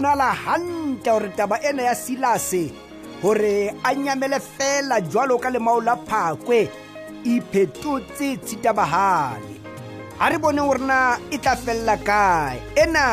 bonala 0.00 0.30
hantle 0.30 1.02
hore 1.14 1.26
taba 1.38 1.56
ena 1.68 1.82
ya 1.90 1.94
silase 2.04 2.64
hore 3.22 3.74
a 3.84 3.90
nyamele 3.98 4.38
fela 4.56 4.96
jwalo 5.10 5.34
ka 5.42 5.48
lemao 5.54 5.80
la 5.86 5.94
phakwe 6.08 6.60
iphetotse 7.34 8.26
e 8.34 8.36
tshitabahale 8.44 9.54
ga 10.18 10.26
re 10.30 10.36
bone 10.42 10.60
gore 10.68 10.82
na 10.90 10.98
e 11.34 11.36
tla 11.42 11.54
felela 11.64 11.96
kae 12.08 12.56
ena 12.82 13.04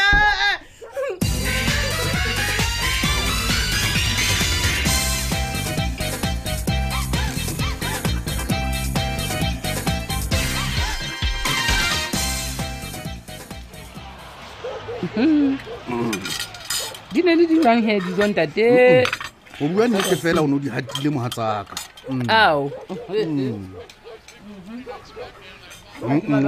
di 17.21 17.27
ne 17.27 17.35
le 17.35 17.45
dirang 17.47 17.81
he 17.85 17.99
dijontate 18.01 19.05
o 19.61 19.67
bua 19.67 19.87
nnete 19.87 20.15
fela 20.17 20.41
o 20.41 20.47
ne 20.47 20.55
o 20.55 20.59
di 20.59 20.69
gatile 20.69 21.09
mogatsaka 21.09 21.75
mm. 22.09 22.23
ao 22.29 22.71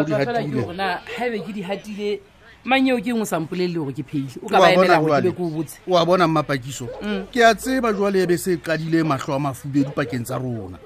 gaebe 0.07 1.37
mm. 1.37 1.47
ke 1.47 1.53
di 1.53 1.61
gatile 1.61 2.19
manyeo 2.65 2.97
ke 3.01 3.13
ngwe 3.13 3.25
sampole 3.25 3.67
le 3.69 3.77
gore 3.79 3.93
ke 3.93 4.03
phele 4.03 5.35
oa 5.87 6.05
bona 6.05 6.27
mmapakiso 6.27 6.87
mm. 7.03 7.23
ke 7.31 7.45
a 7.45 7.53
tseba 7.55 7.93
jale 7.93 8.23
ebe 8.25 8.37
se 8.37 8.57
kadile 8.57 9.03
matlho 9.03 9.33
a 9.33 9.39
mafubedu 9.39 9.91
pakeng 9.93 10.23
tsa 10.25 10.37
rona 10.41 10.77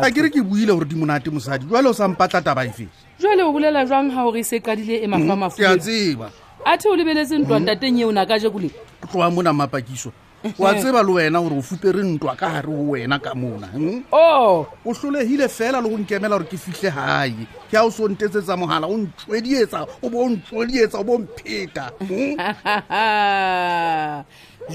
ga 0.00 0.10
ke 0.12 0.20
re 0.22 0.28
ke 0.30 0.42
buile 0.44 0.72
gore 0.76 0.84
di 0.84 0.94
monate 0.94 1.30
mosadi 1.32 1.64
jwale 1.66 1.88
o 1.88 1.92
sampatla 1.92 2.42
taba 2.44 2.64
efeng 2.68 2.92
jale 3.18 3.42
o 3.42 3.52
bolela 3.52 3.86
jang 3.88 4.10
ga 4.12 4.22
gore 4.22 4.40
e 4.40 4.44
se 4.44 4.60
kadile 4.60 5.00
e 5.04 5.06
matlho 5.08 5.24
mm-hmm. 5.24 5.42
a 5.42 5.48
mafubedu 5.48 5.72
ke 5.72 5.72
a 5.72 5.78
tseba 5.80 6.30
a 6.72 6.76
the 6.76 6.88
o 6.88 6.94
lebeletse 6.96 7.38
ntwa 7.38 7.56
hmm. 7.58 7.66
tateng 7.66 8.00
eo 8.00 8.12
na 8.12 8.26
ka 8.26 8.38
je 8.38 8.50
kole 8.50 8.70
tloa 9.12 9.30
mona 9.30 9.52
mapakiso 9.52 10.12
wa 10.58 10.74
tseba 10.74 11.02
le 11.02 11.12
wena 11.12 11.40
gore 11.40 11.56
o 11.56 11.62
fupere 11.62 12.02
ntwa 12.02 12.36
ka 12.36 12.50
gare 12.50 12.66
go 12.68 12.90
wena 12.90 13.18
ka 13.18 13.34
mona 13.34 13.66
hmm? 13.66 14.02
oh! 14.12 14.58
o 14.58 14.66
o 14.84 14.92
tlholegile 14.94 15.48
fela 15.48 15.80
le 15.80 15.88
go 15.88 15.96
nkemela 15.98 16.36
gore 16.36 16.44
ke 16.46 16.58
fitlhe 16.60 16.90
gae 16.92 17.46
ke 17.70 17.76
a 17.76 17.82
o 17.84 17.90
se 17.90 18.02
o 18.04 18.08
ntetsetsa 18.08 18.56
mogala 18.56 18.86
o 18.86 18.98
ntswedietsa 19.00 19.86
o 20.02 20.08
bo 20.12 20.20
o 20.20 20.28
ntswedietsa 20.28 20.98
o 21.00 21.04
bo 21.04 21.18
mpheta 21.24 21.88
hmm? 22.04 22.36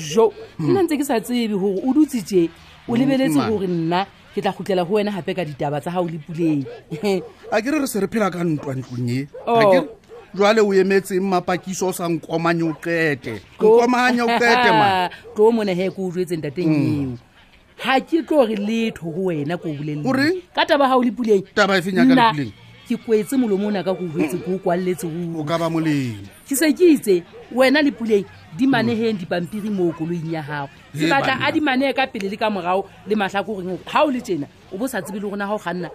jo 0.16 0.34
nna 0.66 0.82
ntse 0.90 0.98
ke 0.98 1.06
sa 1.06 1.22
tsebe 1.22 1.54
gore 1.54 1.78
o 1.78 1.94
dutsitse 1.94 2.50
o 2.90 2.98
lebeletse 2.98 3.38
gore 3.38 3.70
nna 3.70 4.06
ke 4.34 4.42
tla 4.42 4.52
gotlela 4.52 4.82
go 4.84 4.98
wena 4.98 5.14
gape 5.14 5.38
ka 5.38 5.46
ditaba 5.46 5.78
tsa 5.82 5.94
ga 5.94 6.02
o 6.02 6.10
le 6.10 6.18
puleng 6.26 6.66
a 7.54 7.62
ke 7.62 7.70
re 7.70 7.78
re 7.86 7.88
se 7.88 8.02
re 8.02 8.10
phela 8.10 8.34
ka 8.34 8.42
ntwa 8.42 8.74
ntlong 8.82 9.10
e 9.14 9.28
oh. 9.46 10.02
jwale 10.34 10.62
o 10.62 10.74
emetseng 10.74 11.22
mapakiso 11.22 11.88
o 11.88 11.94
sa 11.94 12.10
nkomanye 12.10 12.64
o 12.66 12.74
qete 12.74 13.40
nkomanya 13.62 14.26
o 14.26 14.28
qete 14.42 14.70
ma 14.74 15.10
tlo 15.38 15.52
mona 15.54 15.74
he 15.74 15.90
ko 15.90 16.10
o 16.10 16.12
jwetseng 16.12 16.42
dateng 16.42 16.68
mm. 16.68 16.82
eo 16.90 17.18
ha 17.86 18.02
ke 18.02 18.24
tlore 18.26 18.56
letho 18.58 19.06
go 19.14 19.30
wena 19.30 19.58
ko 19.62 19.70
o 19.70 19.74
boleleng 19.78 20.04
ka 20.56 20.66
taba 20.66 20.90
ha 20.90 20.98
o 20.98 21.04
le 21.06 21.12
puleng 21.14 21.46
taba 21.54 21.78
efeng 21.78 21.98
ya 22.02 22.06
ka 22.10 22.34
le 22.34 22.50
ke 22.90 22.98
kwetse 22.98 23.38
molomo 23.38 23.70
ona 23.70 23.86
ka 23.86 23.94
ko 23.94 24.10
o 24.10 24.10
jwetse 24.10 24.42
ko 24.42 24.58
o 24.58 24.58
kwalletse 24.58 25.06
o 25.06 25.44
ka 25.46 25.56
ba 25.62 25.70
molemo 25.70 26.26
ke 26.50 26.58
se 26.58 26.74
ke 26.74 26.86
itse 26.98 27.22
wena 27.54 27.82
le 27.86 27.94
puleng 27.94 28.26
di 28.58 28.66
maneheng 28.66 29.14
dipampiri 29.22 29.70
moo 29.70 29.94
koloing 29.94 30.34
ya 30.34 30.42
gago 30.42 30.70
se 30.98 31.06
batla 31.14 31.38
a 31.46 31.52
di 31.54 31.62
manehe 31.62 31.94
ka 31.94 32.10
pele 32.10 32.26
le 32.30 32.38
ka 32.42 32.50
morao 32.50 32.90
le 33.06 33.14
mahlakoreng 33.16 33.78
ha 33.86 34.02
o 34.02 34.10
le 34.10 34.18
tjena 34.22 34.50
o 34.74 34.78
bo 34.80 34.86
sa 34.92 34.98
tsebe 35.04 35.20
le 35.24 35.28
gona 35.32 35.46
ga 35.50 35.54
o 35.54 35.58
ganna 35.58 35.90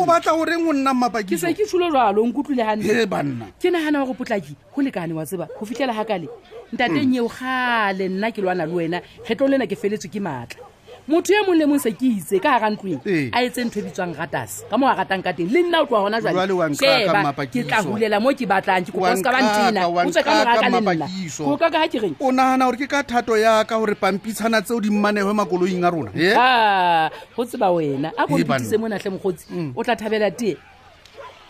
o 0.00 0.06
batla 0.08 0.30
o 0.38 0.44
reng 0.48 0.64
o 0.68 0.72
nna 0.76 0.92
mmapakiso 0.94 1.44
ke 1.46 1.52
se 1.52 1.54
ke 1.58 1.64
tsholo 1.68 1.86
jalo 1.94 2.20
nkutlwile 2.28 2.64
ganne 2.68 3.04
banna 3.12 3.46
ke 3.60 3.68
nagana 3.72 3.96
wa 4.00 4.06
go 4.08 4.14
potlaki 4.20 4.52
go 4.76 4.80
lekane 4.84 5.12
wa 5.16 5.24
tseba 5.26 5.48
go 5.56 5.64
fitlhela 5.66 5.94
ga 5.96 6.04
kale 6.10 6.26
ntateng 6.74 7.08
hmm. 7.08 7.14
eo 7.20 7.26
gale 7.32 8.04
nna 8.12 8.28
ke 8.34 8.40
lwana 8.44 8.66
le 8.68 8.72
wena 8.76 8.98
getlo 9.26 9.46
lena 9.48 9.64
ke 9.66 9.76
feletswe 9.76 10.08
ke 10.12 10.20
maatla 10.20 10.73
motho 11.06 11.32
e 11.32 11.40
mong 11.46 11.58
le 11.60 11.64
mong 11.68 11.80
se 11.84 11.90
ke 11.92 12.08
itse 12.16 12.40
ka 12.40 12.56
gara 12.56 12.72
ntlweng 12.72 13.00
ee. 13.04 13.28
a 13.28 13.44
etse 13.44 13.60
ntho 13.64 13.76
e 13.80 13.82
bitswang 13.84 14.16
ratase 14.16 14.64
ka 14.70 14.76
mo 14.80 14.88
a 14.88 14.96
ratang 14.96 15.20
ka 15.20 15.34
teng 15.36 15.52
le 15.52 15.60
nna 15.60 15.82
o 15.84 15.86
tloa 15.86 16.00
gona 16.08 16.16
jwaneba 16.20 17.32
ke 17.44 17.64
tla 17.68 17.78
hulela 17.84 18.16
mo 18.24 18.32
ke 18.32 18.48
batlang 18.48 18.88
ke 18.88 18.88
kopa 18.88 19.12
bantena 19.20 19.84
o 19.84 19.92
ka 20.00 20.72
moraka 20.72 20.72
le 20.72 20.80
nna 20.80 20.96
go 21.44 21.52
ga 21.60 21.68
ke 21.92 22.00
o 22.24 22.32
nagana 22.32 22.64
gore 22.64 22.76
ke 22.80 22.86
ka 22.88 23.04
thato 23.04 23.36
yaka 23.36 23.76
gore 23.76 23.92
pampitshana 24.00 24.64
tseo 24.64 24.80
di 24.80 24.88
mmanegwe 24.88 25.36
makoloing 25.36 25.84
a 25.84 25.90
rona 25.92 26.10
eh? 26.16 26.32
a 26.32 26.42
ah, 26.42 27.06
go 27.36 27.44
tseba 27.44 27.68
wena 27.68 28.08
a 28.16 28.24
kompitise 28.24 28.80
mo 28.80 28.88
natlhe 28.88 29.12
mogotsi 29.12 29.44
o 29.76 29.84
tla 29.84 29.92
thabela 30.00 30.32
tee 30.32 30.56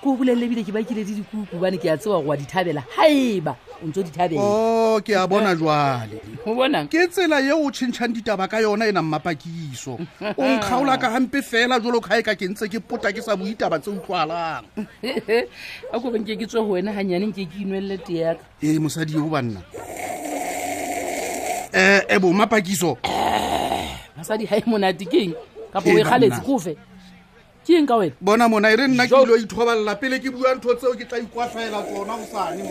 ko 0.04 0.12
bolelele 0.16 0.44
ebile 0.44 0.60
ke 0.62 0.68
bakile 0.72 1.00
di 1.02 1.16
dikuku 1.24 1.56
bane 1.58 1.78
ke 1.80 1.88
a 1.88 1.96
tsewa 1.96 2.20
go 2.20 2.32
a 2.32 2.36
dithabela 2.36 2.84
haeba 2.94 3.56
o 3.80 3.86
ntse 3.88 4.00
o 4.00 4.02
di 4.04 4.10
thabela 4.12 4.40
o 4.44 4.48
oh, 4.52 5.00
ke 5.00 5.16
a 5.16 5.24
bona 5.26 5.56
jwale 5.56 6.20
ke 6.92 7.08
tsela 7.08 7.40
ye 7.40 7.52
o 7.56 7.64
tšhentšhang 7.72 8.12
ditaba 8.12 8.44
ka 8.44 8.60
yona 8.60 8.84
e 8.84 8.92
nang 8.92 9.08
mapakiso 9.08 9.96
o 10.20 10.42
nkgaola 10.56 11.00
ka 11.00 11.08
gampe 11.08 11.40
fela 11.40 11.80
jalo 11.80 12.04
ka 12.04 12.20
e 12.20 12.22
ka 12.22 12.36
ke 12.36 12.44
ntse 12.52 12.68
ke 12.68 12.84
pota 12.84 13.08
ke 13.16 13.24
sa 13.24 13.32
boitaba 13.32 13.80
tse 13.80 13.96
utlwalang 13.96 14.68
a 15.88 15.94
ko 16.00 16.12
banke 16.12 16.36
ke 16.36 16.44
tswe 16.44 16.60
go 16.60 16.76
wena 16.76 16.92
ganyane 16.92 17.32
nke 17.32 17.48
ke 17.48 17.64
inwelele 17.64 17.96
teaka 17.96 18.44
ee 18.60 18.76
eh, 18.76 18.80
mosadi 18.80 19.16
yo 19.16 19.24
banna 19.32 19.64
um 21.72 21.78
eh, 21.80 22.04
e 22.04 22.12
eh, 22.12 22.20
mapakiso 22.20 23.00
mosadi 24.20 24.44
ga 24.44 24.60
e 24.60 24.64
monate 24.68 25.08
keng 25.08 25.32
kapo 25.72 25.88
o 25.88 25.96
e 25.96 26.04
galetse 26.04 26.44
kofe 26.44 26.76
ke 27.64 27.80
eng 27.80 27.88
ka 27.88 27.96
wena 28.00 28.12
bona 28.20 28.44
mona 28.52 28.68
e 28.72 28.76
re 28.76 28.84
nna 28.92 29.08
ke 29.08 29.14
dilo 29.24 29.36
ithobalela 29.40 29.94
pele 30.00 30.20
ke 30.22 30.28
bua 30.34 30.52
ntho 30.60 30.76
tseo 30.78 30.92
ke 31.00 31.08
tla 31.08 31.16
ikwatlhaela 31.24 31.80
tsona 31.88 32.12
go 32.20 32.24
sane 32.32 32.62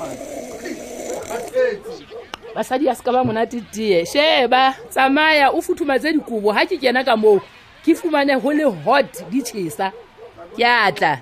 basadi 2.56 2.86
a 2.90 2.94
se 2.98 3.02
ka 3.06 3.10
ba 3.16 3.26
monate 3.28 3.58
tee 3.74 4.06
sheba 4.14 4.64
tsamaya 4.94 5.50
o 5.58 5.62
futhumatse 5.66 6.14
dikobo 6.14 6.54
ga 6.54 6.64
ke 6.70 6.78
kena 6.78 7.02
ka 7.08 7.16
moo 7.18 7.42
ke 7.84 7.98
fumane 7.98 8.34
go 8.42 8.50
le 8.54 8.66
hot 8.86 9.10
di 9.34 9.42
tšhesa 9.42 9.90
ke 10.56 10.62
a 10.62 10.94
tla 10.98 11.14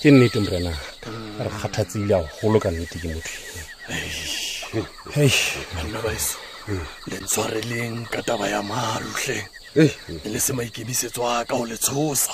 ke 0.00 0.08
nnete 0.12 0.36
morenaka 0.44 1.08
re 1.40 1.48
kgathatseile 1.56 2.14
a 2.20 2.22
golo 2.44 2.58
ka 2.60 2.68
nnete 2.68 2.96
ke 3.00 3.08
motho 3.16 3.38
mannabaiso 5.74 7.44
le 7.52 7.60
leng 7.70 8.06
ka 8.12 8.20
taba 8.26 8.46
ya 8.48 8.60
maalotlhe 8.62 9.38
e 9.82 9.86
le 10.32 10.38
se 10.44 10.52
maikemisetso 10.52 11.20
a 11.34 11.44
ka 11.48 11.54
go 11.58 11.64
le 11.70 11.76
tshosa 11.84 12.32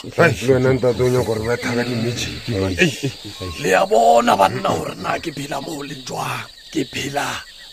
le 3.63 3.69
ya 3.77 3.81
bona 3.91 4.33
banna 4.41 4.71
gore 4.77 4.95
na 5.05 5.11
ke 5.23 5.31
phela 5.37 5.59
mo 5.67 5.73
leng 5.89 6.05
jwang 6.09 6.45
ke 6.73 6.81
phela 6.93 7.27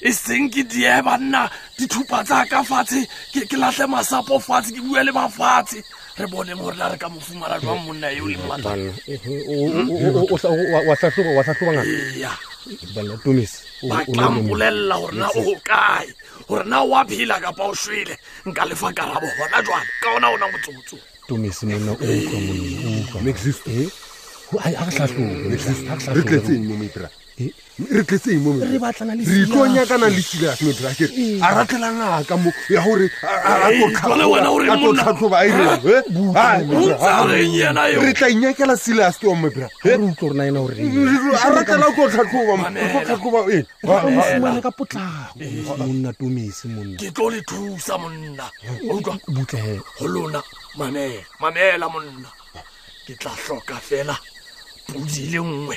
e 0.01 0.13
seng 0.13 0.51
ke 0.53 0.63
die 0.69 0.93
banna 1.03 1.49
dithupa 1.79 2.21
tsa 2.25 2.45
ka 2.45 2.61
fatshe 2.63 3.01
ke 3.33 3.57
latlhe 3.57 3.87
masapo 3.89 4.37
fatshe 4.39 4.71
ke 4.77 4.81
bua 4.85 5.03
le 5.05 5.13
mafatshe 5.13 5.81
re 6.21 6.27
bone 6.29 6.53
gore 6.55 6.77
la 6.77 6.89
re 6.93 6.99
ka 6.99 7.09
mofumara 7.09 7.57
jwang 7.61 7.81
monna 7.85 8.13
eo 8.13 8.27
lebaklampolelela 13.83 14.97
gorena 15.01 15.27
o 15.37 15.57
kae 15.65 16.07
gorena 16.49 16.81
o 16.85 16.93
a 16.95 17.05
phela 17.09 17.41
kapa 17.41 17.63
o 17.65 17.75
swele 17.75 18.19
nka 18.47 18.65
lefa 18.69 18.93
karabo 18.93 19.27
gona 19.37 19.63
jwale 19.65 19.87
ka 20.03 20.09
ona 20.17 20.29
ona 20.29 20.49
motsotso 20.49 20.97
tomisnaa 21.29 21.97
re 27.39 28.01
tletse 28.05 28.31
eng 28.33 28.41
moere 28.41 28.65
itlo 29.37 29.67
nyakana 29.69 30.09
le 30.09 30.21
serius 30.23 30.61
modrakere 30.65 31.13
a 31.45 31.47
ratlela 31.55 31.89
ngaka 31.93 32.37
mo 32.41 32.53
ya 32.71 32.81
gore 32.81 33.11
tlhatlhoba 33.13 33.71
re 38.03 38.13
tla 38.17 38.29
inyakela 38.29 38.77
serius 38.77 39.19
to 39.21 39.35
mobra 39.37 39.69
a 41.45 41.49
ratela 41.55 41.87
ko 41.97 42.09
tlhatlhobaaoaoaoa 42.13 45.09
mamela 51.41 51.89
monna 51.93 52.31
ke 53.07 53.15
tla 53.21 53.31
tlhoka 53.45 53.77
fela 53.89 54.15
podile 54.89 55.39
nngwe 55.41 55.77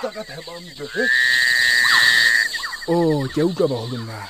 o 2.88 3.28
ke 3.28 3.38
a 3.42 3.46
utlwa 3.46 3.68
bagolo 3.72 4.04
naka 4.08 4.30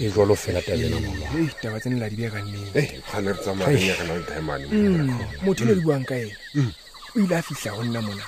e 0.00 0.10
jalo 0.10 0.34
fela 0.34 0.62
tabenaaditaba 0.66 1.80
tsene 1.80 2.00
la 2.00 2.08
dibeka 2.10 2.40
nnenemotho 2.42 3.54
mm. 4.72 4.78
mm. 5.46 5.54
le 5.66 5.72
di 5.74 5.80
buang 5.80 6.04
ka 6.04 6.14
ena 6.18 6.32
mm. 6.54 6.70
o 7.16 7.18
ile 7.20 7.36
a 7.36 7.42
fitlha 7.42 7.72
go 7.76 7.84
nna 7.84 8.00
mona 8.02 8.24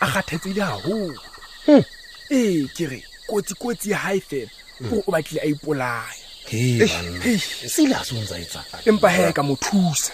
a 0.00 0.06
kgathetse 0.06 0.50
ile 0.50 0.60
gagolo 0.62 1.18
hmm. 1.66 1.84
ee 2.30 2.62
ke 2.76 2.86
re 2.86 3.02
kotsikotsi 3.26 3.88
ga 3.94 4.14
e 4.16 4.20
fela 4.20 4.50
gore 4.82 4.96
mm. 4.96 5.02
o 5.06 5.10
batlile 5.12 5.40
a 5.42 5.46
ipolaya 5.46 6.23
sele 6.50 7.94
a 7.94 8.02
empa 8.86 9.08
he 9.08 9.32
ka 9.32 9.42
mo 9.42 9.56
thusa 9.56 10.12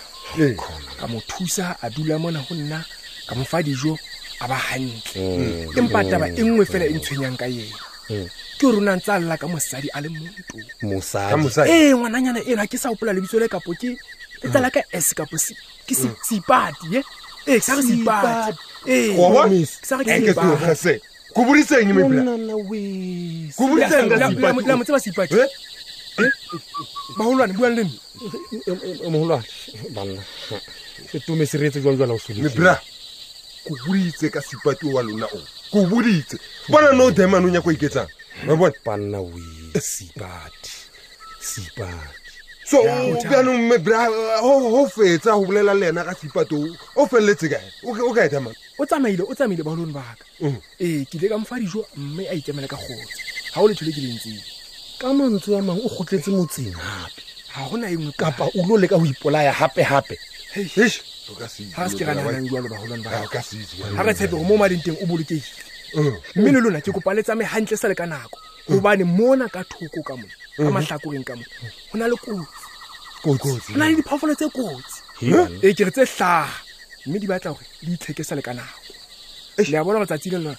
ka 0.98 1.06
mo 1.08 1.20
thusa 1.26 1.76
a 1.82 1.90
dula 1.90 2.18
mona 2.18 2.38
go 2.48 2.54
nna 2.54 2.84
ka 3.26 3.34
mo 3.34 3.42
dijo 3.62 3.98
a 4.40 4.46
ba 4.48 4.56
gantle 4.70 5.02
oh, 5.16 5.70
empa 5.76 6.04
taba 6.06 6.28
e 6.30 6.42
nngwe 6.42 6.64
fela 6.64 6.84
e 6.86 6.92
ntshwenyang 6.94 7.34
ka 7.36 7.46
yena 7.50 7.76
ke 8.58 8.66
o 8.66 8.70
rona 8.72 8.94
ntse 8.96 9.10
a 9.12 9.18
lela 9.18 9.36
ka 9.36 9.48
mosadi 9.50 9.90
a 9.92 10.00
le 10.00 10.08
montoee 10.08 11.92
ngwananyana 11.98 12.40
eno 12.46 12.56
ga 12.62 12.66
ke 12.70 12.78
sa 12.78 12.90
opola 12.94 13.10
lebitso 13.12 13.38
le 13.42 13.48
kapo 13.48 13.74
ke 13.74 13.98
e 14.40 14.48
tsala 14.48 14.70
ka 14.70 14.82
s 14.94 15.10
kapo 15.14 15.34
ke 15.86 15.94
seipati 16.22 16.86
mm. 16.88 16.94
e 16.94 16.96
eh? 16.96 17.04
ee 17.50 17.60
sa 17.60 17.82
seipati 17.82 18.54
Eh? 26.20 26.30
magolwane 27.16 27.52
bua 27.52 27.68
le 27.70 27.86
nnemogolwane 28.98 29.46
banna 29.94 30.22
e 31.12 31.18
tome 31.24 31.44
sereetse 31.46 31.80
jwang 31.80 31.96
jwala 31.96 32.14
osolebra 32.14 32.72
ko 33.64 33.72
boditse 33.84 34.26
ka 34.30 34.40
sipatio 34.42 34.88
wa 34.94 35.02
lona 35.02 35.26
o 35.26 35.38
ko 35.72 35.78
boditse 35.90 36.36
bona 36.68 36.90
no 36.92 37.04
o 37.10 37.10
dimanong 37.10 37.54
ya 37.54 37.62
ko 37.64 37.70
iketsang 37.72 38.08
mabone 38.46 38.76
banna 38.86 39.18
we 39.20 39.42
sipati 39.80 40.72
sipati 41.40 42.20
so 42.68 42.78
bjanong 43.24 43.62
mebra 43.68 44.08
go 44.42 44.84
fetsa 44.94 45.32
go 45.38 45.44
bolela 45.48 45.74
le 45.74 45.86
ena 45.88 46.04
ka 46.08 46.14
sipato 46.20 46.56
o 46.96 47.06
feleletse 47.10 47.46
kae 47.52 47.64
o 47.84 48.12
ka 48.14 48.22
etamane 48.28 48.56
o 48.78 48.86
tsamaile 48.86 49.22
o 49.28 49.34
tsamaile 49.34 49.62
bagolong 49.62 49.92
baka 49.96 50.14
ee 50.80 51.04
kile 51.10 51.26
ka 51.28 51.34
mm. 51.34 51.40
eh, 51.40 51.40
mofa 51.40 51.56
dijo 51.60 51.80
mme 51.96 52.24
a 52.28 52.34
itsamele 52.34 52.68
ka 52.68 52.76
kgotsa 52.76 53.14
ga 53.54 53.58
o 53.60 53.66
letlhole 53.68 53.92
ke 53.96 54.00
lentsile 54.06 54.42
ka 55.00 55.12
mantswe 55.16 55.56
a 55.56 55.62
mangwe 55.64 55.88
o 55.88 55.88
gotletse 55.96 56.28
motseng 56.30 56.76
gape 56.76 57.22
ga 57.56 57.62
gona 57.68 57.86
engwe 57.88 58.12
kapa 58.20 58.44
o 58.52 58.60
lo 58.68 58.76
leka 58.76 59.00
go 59.00 59.06
ipolaya 59.08 59.52
gape-gape 59.56 60.16
ga 63.96 64.02
re 64.04 64.12
tshepe 64.14 64.36
go 64.36 64.44
mo 64.44 64.56
maleng 64.60 64.82
teng 64.84 64.98
o 65.00 65.04
bolokeile 65.08 65.48
mme 66.36 66.52
le 66.52 66.60
lona 66.60 66.84
ke 66.84 66.92
kopaletsa 66.92 67.32
me 67.34 67.48
gantle 67.48 67.76
sa 67.80 67.88
le 67.88 67.96
ka 67.96 68.04
nako 68.04 68.36
gobane 68.68 69.04
mm. 69.08 69.16
mona 69.16 69.48
ka 69.48 69.64
thoko 69.64 70.02
ka 70.04 70.14
moe 70.20 70.28
ka 70.28 70.62
mm-hmm. 70.62 70.68
matlhakoreng 70.68 71.24
ka 71.24 71.34
moe 71.40 71.48
go 71.88 71.96
na 71.96 72.06
le 72.12 72.16
kotsi 72.20 73.72
go 73.72 73.78
na 73.80 73.88
le 73.88 73.96
diphafolo 73.96 74.36
tse 74.36 74.52
kotsi 74.52 75.64
e 75.64 75.72
ke 75.72 75.84
re 75.88 75.92
tse 75.96 76.04
tlhaga 76.04 76.52
mme 77.08 77.16
di 77.18 77.26
batla 77.30 77.56
gore 77.56 77.66
di 77.80 77.96
itlheke 77.96 78.20
sa 78.22 78.36
le 78.36 78.44
ka 78.44 78.52
nako 78.52 78.79
ngiyabona 79.68 80.00
matsatsing 80.00 80.32
lenaro 80.32 80.56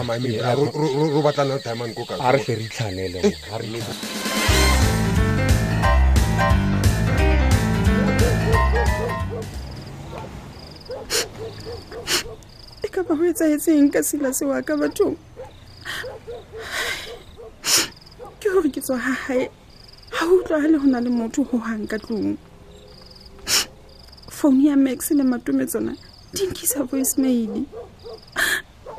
ah, 0.00 0.16
eh, 0.16 1.22
batlana 1.24 1.58
timeankoa 1.58 2.32
re 2.32 2.40
tle 2.44 3.06
e 12.82 12.88
ka 12.94 13.00
ba 13.06 13.12
go 13.18 13.24
etsaetseng 13.30 13.90
ka 13.92 14.00
sela 14.02 14.32
sewa 14.32 14.62
ka 14.64 14.74
bathong 14.80 15.16
ke 18.40 18.48
gore 18.48 18.70
ke 18.72 18.80
tswa 18.80 18.96
ga 18.96 19.14
gae 19.28 19.44
ga 20.16 20.24
utlwagale 20.26 20.76
go 20.80 20.86
na 20.88 21.00
le 21.04 21.10
motho 21.12 21.44
go 21.44 21.60
gang 21.60 21.84
ka 21.86 22.00
tlong 22.00 22.34
phone 24.40 24.62
ya 24.68 24.76
max 24.76 25.10
le 25.18 25.24
matume 25.30 25.64
tsona 25.70 25.92
di 26.34 26.42
nkisa 26.48 26.78
voicemail 26.88 27.52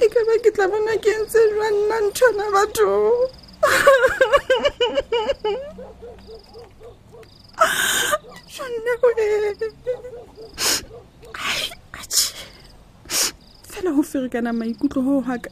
e 0.03 0.10
ka 0.13 0.19
ba 0.27 0.33
ke 0.43 0.50
tla 0.55 0.67
bona 0.69 0.93
ke 1.03 1.10
ntse 1.21 1.39
jwang 1.53 1.77
nna 1.81 1.98
nthona 2.07 2.45
batho 2.53 2.93
jonneko 8.53 9.07
e 9.25 9.27
fela 13.71 13.89
go 13.95 14.03
ferekana 14.12 14.53
maikutlo 14.53 15.00
go 15.05 15.21
gaka 15.25 15.50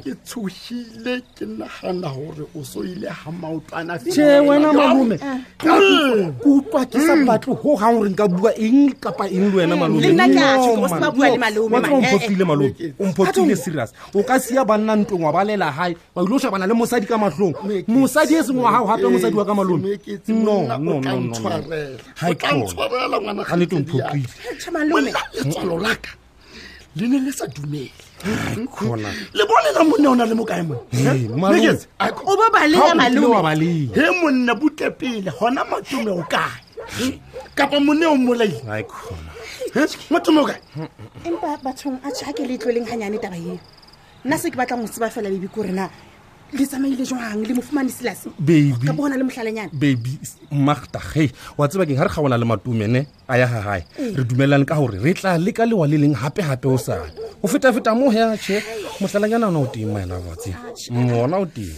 ke 0.05 0.13
tshogile 0.25 1.15
ke 1.37 1.45
nagana 1.45 2.09
gore 2.17 2.47
o 2.57 2.63
so 2.65 2.85
ile 2.85 3.09
ha 3.09 3.31
maotwana 3.31 3.99
che 3.99 4.39
wena 4.41 4.73
malome 4.73 5.19
ka 5.61 5.77
eh. 5.83 6.31
utlwa 6.45 6.87
ke 6.87 6.99
sa 7.05 7.17
batle 7.27 7.53
ho 7.55 7.77
ga 7.77 7.91
gore 7.93 8.09
nka 8.11 8.27
bua 8.29 8.51
eng 8.59 8.93
kapa 9.01 9.29
eng 9.29 9.51
le 9.51 9.57
wena 9.57 9.75
mm. 9.77 9.81
malome 9.81 10.13
nna 10.13 10.27
ke 10.29 10.39
a 10.39 10.55
eh, 13.49 13.83
eh. 13.83 14.19
o 14.19 14.23
ka 14.25 14.39
sia 14.39 14.65
banna 14.65 14.97
ntong 14.97 15.23
wa 15.25 15.33
balela 15.33 15.71
hae 15.73 15.97
wa 16.15 16.23
ile 16.23 16.35
o 16.35 16.39
shebana 16.39 16.67
le 16.67 16.75
mosadi 16.75 17.07
ka 17.07 17.19
matlhong 17.19 17.53
mosadi 17.87 18.35
e 18.37 18.43
seng 18.43 18.57
wa 18.59 18.71
hao 18.73 18.87
hape 18.87 19.03
mosadi 19.07 19.37
wa 19.37 19.45
ka 19.45 19.55
malome 19.55 19.99
ngwana 20.31 21.73
ga 23.45 23.57
le 23.57 23.67
tong 23.67 23.85
photlile 23.87 25.13
laka 25.85 26.11
le 26.97 27.07
ne 27.09 27.19
le 27.19 27.33
sa 27.33 27.47
dumelele 27.47 27.91
hmm? 28.25 28.67
bone 28.79 29.03
na 29.03 29.85
monne 29.85 30.07
o 30.07 30.15
na 30.15 30.27
le 30.27 30.35
mokae 30.35 30.63
monne 30.63 30.79
he 33.93 34.23
monne 34.23 34.55
bute 34.59 34.89
pele 34.97 35.29
gona 35.39 35.65
matume 35.65 36.09
o 36.11 36.23
kae 36.23 36.39
hmm? 37.01 37.11
kapa 37.55 37.81
monne 37.81 38.05
o 38.07 38.15
molaile 38.17 38.63
matume 40.11 40.39
o 40.39 40.45
kae 40.45 40.61
empa 41.27 41.57
bathong 41.65 41.99
a 42.05 42.13
tshwa 42.13 42.33
ke 42.33 42.47
letloleng 42.47 42.85
ganyane 42.87 43.19
taba 43.19 43.37
eo 43.37 43.59
nna 44.25 44.39
se 44.39 44.51
ke 44.51 44.57
batla 44.57 44.77
mosiba 44.77 45.11
fela 45.11 45.29
lebi 45.31 45.49
ko 45.49 45.63
rena 45.63 45.91
le 46.59 46.65
tsamaile 46.67 47.05
jwang 47.05 47.43
le 47.47 47.55
mofumane 47.55 47.89
selase 47.91 48.29
baby 48.39 48.75
ka 48.87 48.93
le 48.93 49.23
mohlalanyana 49.23 49.71
baby 49.73 50.19
marta 50.51 51.01
ge 51.01 51.33
wa 51.59 51.67
tsebakeng 51.69 51.97
ga 51.99 52.05
re 52.07 52.11
kgaola 52.11 52.37
le 52.39 52.45
matumene 52.47 53.01
a 53.29 53.35
ya 53.39 53.47
gagae 53.51 53.83
ee. 53.99 54.15
re 54.15 54.25
dumelelane 54.25 54.65
ka 54.65 54.75
gore 54.79 54.99
re 55.03 55.13
tla 55.15 55.35
leka 55.39 55.67
lewa 55.67 55.87
le 55.91 55.97
leng 55.99 56.15
gape 56.15 56.43
gape 56.47 56.67
o 56.69 56.79
sane 56.79 57.11
o 57.43 57.47
feta-feta 57.49 57.95
mo 57.95 58.11
he 58.11 58.23
a 58.23 58.37
che 58.37 58.63
ona 59.01 59.49
o 59.51 59.67
teng 59.67 59.91
maena 59.93 60.15
watse 60.23 60.55
mona 60.91 61.39
mm, 61.39 61.43
o 61.43 61.47
teng 61.47 61.75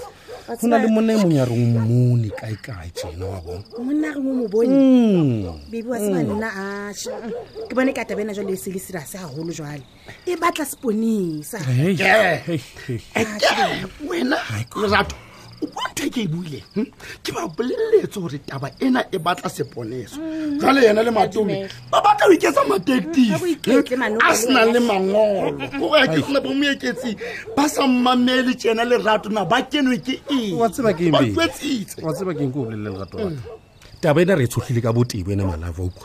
go 0.48 0.56
na 0.70 0.78
le 0.78 0.86
monna 0.88 1.12
e 1.14 1.16
mong 1.18 1.32
yareng 1.42 1.66
mone 1.74 2.28
kae 2.30 2.54
kae 2.62 2.86
tsena 2.94 3.26
wa 3.26 3.38
bonebke 3.42 4.48
bone 4.50 4.68
mm. 4.70 5.56
mm. 5.72 6.32
ka 7.94 8.02
tabena 8.06 8.30
jwale 8.34 8.52
e 8.54 8.56
sele 8.56 8.78
serase 8.78 9.18
gagolo 9.18 9.50
jwale 9.52 9.82
e 10.26 10.36
batla 10.38 10.62
seponisa 10.64 11.58
bua 15.60 15.70
ntho 15.94 16.06
e 16.06 16.10
ke 16.12 16.20
e 16.20 16.26
buileng 16.26 16.62
hm? 16.76 16.86
ke 17.24 17.32
ba 17.32 17.44
boleletse 17.48 18.20
gore 18.20 18.38
taba 18.44 18.70
ena 18.80 19.04
e 19.10 19.18
batla 19.18 19.48
seponeso 19.50 20.20
jwale 20.60 20.84
yena 20.86 21.02
le 21.02 21.10
matome 21.10 21.68
ba 21.90 22.00
batla 22.04 22.26
o 22.28 22.32
iketsa 22.32 22.64
matectifea 22.64 23.38
hm? 23.38 23.86
senang 24.34 24.72
le 24.72 24.80
mangolo 24.80 25.58
oyakeona 25.80 26.40
ba 26.40 26.50
moeketsi 26.54 27.16
ba 27.56 27.68
sa 27.68 27.86
mmamele 27.86 28.54
tsena 28.54 28.84
leratona 28.84 29.44
ba 29.44 29.62
kenwe 29.62 29.98
ke 29.98 30.20
eetsitseo 30.28 32.04
taba 34.00 34.20
ena 34.22 34.34
re 34.36 34.44
e 34.44 34.48
tshotlhile 34.48 34.80
ka 34.80 34.92
botebo 34.92 35.32
ena 35.32 35.46
malavoka 35.46 36.04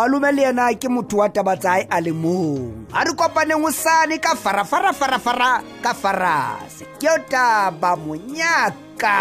malome 0.00 0.33
le 0.33 0.42
yena 0.49 0.73
ke 0.80 0.88
motho 0.88 1.21
wa 1.21 1.28
taba 1.28 1.52
tsae 1.61 1.85
a 1.92 2.00
le 2.00 2.12
mong 2.16 2.88
a 2.99 3.04
re 3.04 3.12
kopaneng 3.21 3.61
hosane 3.64 4.16
ka 4.25 4.33
farafarafarafara 4.42 5.52
ka 5.85 5.92
farase 5.92 6.88
ke 6.97 7.04
yo 7.04 7.14
taba 7.33 7.92
monyaka 8.00 9.21